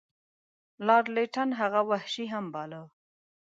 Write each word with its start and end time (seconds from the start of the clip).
لارډ 0.85 1.05
لیټن 1.15 1.49
هغه 1.59 1.81
وحشي 1.89 2.25
هم 2.33 2.45
باله. 2.53 2.81